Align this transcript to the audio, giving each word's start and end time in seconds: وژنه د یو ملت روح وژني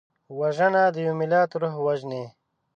وژنه 0.39 0.83
د 0.93 0.95
یو 1.05 1.13
ملت 1.21 1.49
روح 1.61 1.75
وژني 1.85 2.23